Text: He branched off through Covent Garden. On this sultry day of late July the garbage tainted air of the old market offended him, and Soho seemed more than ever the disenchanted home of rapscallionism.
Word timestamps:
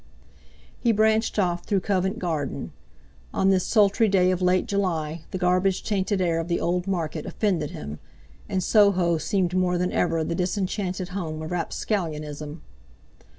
He 0.79 0.91
branched 0.91 1.37
off 1.37 1.63
through 1.63 1.81
Covent 1.81 2.17
Garden. 2.17 2.71
On 3.35 3.51
this 3.51 3.67
sultry 3.67 4.09
day 4.09 4.31
of 4.31 4.41
late 4.41 4.65
July 4.65 5.25
the 5.29 5.37
garbage 5.37 5.83
tainted 5.83 6.19
air 6.21 6.39
of 6.39 6.47
the 6.47 6.59
old 6.59 6.87
market 6.87 7.27
offended 7.27 7.69
him, 7.69 7.99
and 8.49 8.63
Soho 8.63 9.19
seemed 9.19 9.53
more 9.55 9.77
than 9.77 9.91
ever 9.91 10.23
the 10.23 10.33
disenchanted 10.33 11.09
home 11.09 11.39
of 11.43 11.51
rapscallionism. 11.51 12.63